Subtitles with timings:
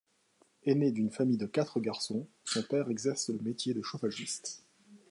[0.63, 4.63] Aîné d'une famille de quatre garçons, son père exerce le métier de chauffagiste.